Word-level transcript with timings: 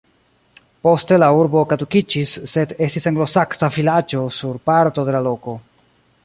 Poste 0.85 1.19
la 1.23 1.27
urbo 1.41 1.61
kadukiĝis, 1.73 2.31
sed 2.53 2.73
estis 2.87 3.07
anglosaksa 3.13 3.71
vilaĝo 3.77 4.25
sur 4.39 4.61
parto 4.71 5.07
de 5.11 5.15
la 5.19 5.23
loko. 5.31 5.57